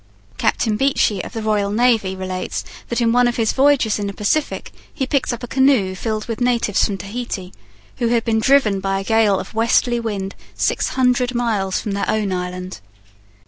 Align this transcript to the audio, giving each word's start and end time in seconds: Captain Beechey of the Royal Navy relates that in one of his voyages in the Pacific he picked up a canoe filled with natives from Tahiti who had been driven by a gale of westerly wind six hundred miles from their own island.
Captain 0.39 0.77
Beechey 0.77 1.23
of 1.23 1.33
the 1.33 1.43
Royal 1.43 1.69
Navy 1.69 2.15
relates 2.15 2.63
that 2.89 3.01
in 3.01 3.11
one 3.11 3.27
of 3.27 3.35
his 3.35 3.53
voyages 3.53 3.99
in 3.99 4.07
the 4.07 4.13
Pacific 4.15 4.71
he 4.91 5.05
picked 5.05 5.31
up 5.31 5.43
a 5.43 5.47
canoe 5.47 5.93
filled 5.93 6.25
with 6.25 6.41
natives 6.41 6.83
from 6.83 6.97
Tahiti 6.97 7.53
who 7.97 8.07
had 8.07 8.23
been 8.23 8.39
driven 8.39 8.79
by 8.79 8.99
a 8.99 9.03
gale 9.03 9.39
of 9.39 9.53
westerly 9.53 9.99
wind 9.99 10.33
six 10.55 10.89
hundred 10.97 11.35
miles 11.35 11.79
from 11.79 11.91
their 11.91 12.09
own 12.09 12.31
island. 12.33 12.79